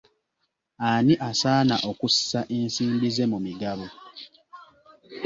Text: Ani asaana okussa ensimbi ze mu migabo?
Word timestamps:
Ani 0.89 1.13
asaana 1.29 1.75
okussa 1.89 2.39
ensimbi 2.57 3.07
ze 3.15 3.25
mu 3.31 3.37
migabo? 3.45 3.87